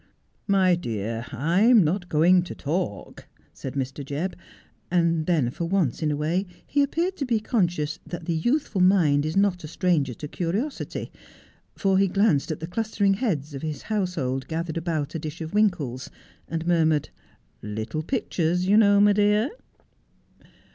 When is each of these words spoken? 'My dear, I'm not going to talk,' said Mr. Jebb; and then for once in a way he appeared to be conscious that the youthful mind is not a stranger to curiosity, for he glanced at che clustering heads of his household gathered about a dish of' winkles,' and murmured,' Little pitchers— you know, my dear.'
'My 0.47 0.73
dear, 0.73 1.27
I'm 1.31 1.83
not 1.83 2.09
going 2.09 2.41
to 2.45 2.55
talk,' 2.55 3.27
said 3.53 3.75
Mr. 3.75 4.03
Jebb; 4.03 4.33
and 4.89 5.27
then 5.27 5.51
for 5.51 5.65
once 5.65 6.01
in 6.01 6.09
a 6.09 6.17
way 6.17 6.47
he 6.65 6.81
appeared 6.81 7.15
to 7.17 7.25
be 7.27 7.39
conscious 7.39 7.99
that 8.07 8.25
the 8.25 8.33
youthful 8.33 8.81
mind 8.81 9.27
is 9.27 9.37
not 9.37 9.63
a 9.63 9.67
stranger 9.67 10.15
to 10.15 10.27
curiosity, 10.27 11.11
for 11.75 11.99
he 11.99 12.07
glanced 12.07 12.49
at 12.51 12.61
che 12.61 12.65
clustering 12.65 13.17
heads 13.17 13.53
of 13.53 13.61
his 13.61 13.83
household 13.83 14.47
gathered 14.47 14.77
about 14.77 15.13
a 15.13 15.19
dish 15.19 15.39
of' 15.39 15.53
winkles,' 15.53 16.09
and 16.47 16.65
murmured,' 16.65 17.09
Little 17.61 18.01
pitchers— 18.01 18.67
you 18.67 18.77
know, 18.77 18.99
my 18.99 19.13
dear.' 19.13 19.51